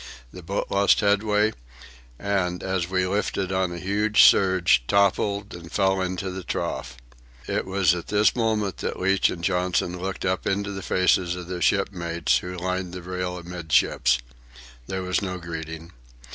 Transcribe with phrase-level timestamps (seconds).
[0.33, 1.53] The boat lost headway,
[2.17, 6.97] and, as we lifted on a huge surge, toppled and fell into the trough.
[7.47, 11.47] It was at this moment that Leach and Johnson looked up into the faces of
[11.47, 14.17] their shipmates, who lined the rail amidships.
[14.87, 15.91] There was no greeting.